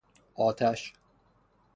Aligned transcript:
آتش 0.39 0.93